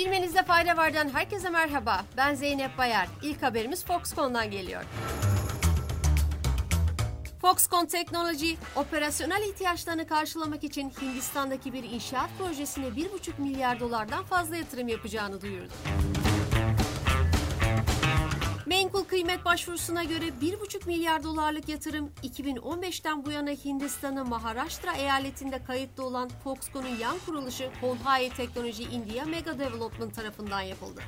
[0.00, 2.04] Bilmenizde fayda vardan herkese merhaba.
[2.16, 3.08] Ben Zeynep Bayar.
[3.22, 4.82] İlk haberimiz Foxconn'dan geliyor.
[7.40, 14.88] Foxconn Technology, operasyonel ihtiyaçlarını karşılamak için Hindistan'daki bir inşaat projesine 1,5 milyar dolardan fazla yatırım
[14.88, 15.72] yapacağını duyurdu.
[18.70, 26.04] Menkul kıymet başvurusuna göre 1,5 milyar dolarlık yatırım 2015'ten bu yana Hindistan'ın Maharashtra eyaletinde kayıtlı
[26.04, 31.00] olan Foxconn'un yan kuruluşu Honhai Technology India Mega Development tarafından yapıldı.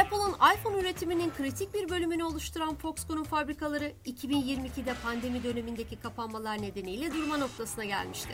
[0.00, 7.36] Apple'ın iPhone üretiminin kritik bir bölümünü oluşturan Foxconn'un fabrikaları 2022'de pandemi dönemindeki kapanmalar nedeniyle durma
[7.36, 8.32] noktasına gelmişti.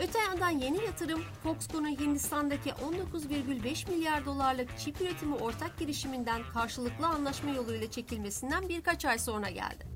[0.00, 7.50] Öte yandan yeni yatırım Foxconn'un Hindistan'daki 19,5 milyar dolarlık çip üretimi ortak girişiminden karşılıklı anlaşma
[7.50, 9.86] yoluyla çekilmesinden birkaç ay sonra geldi.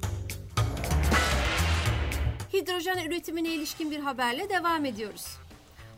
[2.52, 5.27] Hidrojen üretimine ilişkin bir haberle devam ediyoruz.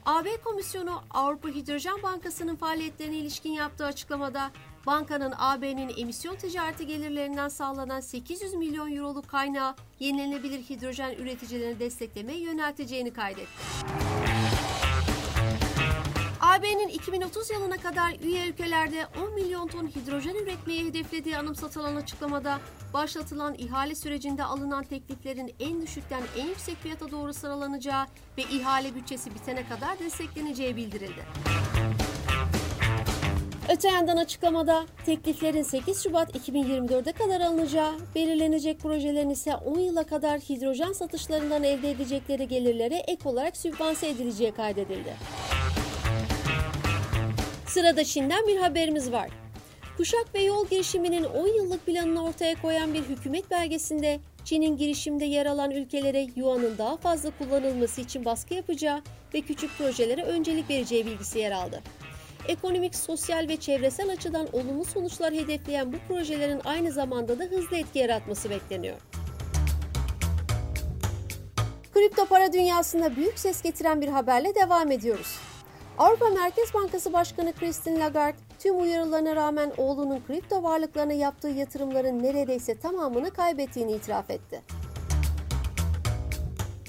[0.07, 4.51] AB Komisyonu Avrupa Hidrojen Bankası'nın faaliyetlerine ilişkin yaptığı açıklamada
[4.87, 13.13] bankanın AB'nin emisyon ticareti gelirlerinden sağlanan 800 milyon euroluk kaynağı yenilenebilir hidrojen üreticilerini desteklemeye yönelteceğini
[13.13, 13.49] kaydetti.
[16.41, 22.61] AB'nin 2030 yılına kadar üye ülkelerde 10 milyon ton hidrojen üretmeyi hedeflediği anımsatılan açıklamada
[22.95, 28.07] başlatılan ihale sürecinde alınan tekliflerin en düşükten en yüksek fiyata doğru sıralanacağı
[28.39, 31.25] ve ihale bütçesi bitene kadar destekleneceği bildirildi.
[33.69, 40.41] Öte yandan açıklamada tekliflerin 8 Şubat 2024'e kadar alınacağı, belirlenecek projelerin ise 10 yıla kadar
[40.41, 45.17] hidrojen satışlarından elde edecekleri gelirlere ek olarak sübvanse edileceği kaydedildi.
[47.67, 49.29] Sırada Çin'den bir haberimiz var.
[49.97, 55.47] Kuşak ve yol girişiminin 10 yıllık planını ortaya koyan bir hükümet belgesinde Çin'in girişimde yer
[55.47, 59.03] alan ülkelere yuanın daha fazla kullanılması için baskı yapacağı
[59.35, 61.83] ve küçük projelere öncelik vereceği bilgisi yer aldı.
[62.47, 67.99] Ekonomik, sosyal ve çevresel açıdan olumlu sonuçlar hedefleyen bu projelerin aynı zamanda da hızlı etki
[67.99, 68.97] yaratması bekleniyor.
[71.95, 75.39] Kripto para dünyasında büyük ses getiren bir haberle devam ediyoruz.
[75.99, 82.79] Avrupa Merkez Bankası Başkanı Christine Lagarde, tüm uyarılarına rağmen oğlunun kripto varlıklarına yaptığı yatırımların neredeyse
[82.79, 84.63] tamamını kaybettiğini itiraf etti.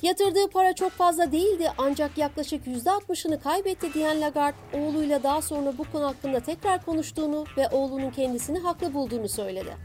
[0.02, 5.84] Yatırdığı para çok fazla değildi ancak yaklaşık %60'ını kaybetti diyen Lagarde, oğluyla daha sonra bu
[5.92, 9.78] konu hakkında tekrar konuştuğunu ve oğlunun kendisini haklı bulduğunu söyledi.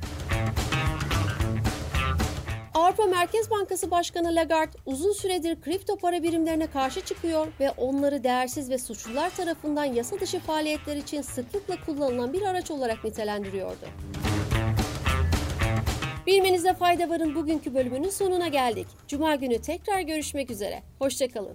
[2.74, 8.70] Avrupa Merkez Bankası Başkanı Lagarde uzun süredir kripto para birimlerine karşı çıkıyor ve onları değersiz
[8.70, 13.86] ve suçlular tarafından yasa dışı faaliyetler için sıklıkla kullanılan bir araç olarak nitelendiriyordu.
[16.26, 18.86] Bilmenizde fayda varın bugünkü bölümünün sonuna geldik.
[19.08, 20.82] Cuma günü tekrar görüşmek üzere.
[20.98, 21.54] Hoşçakalın.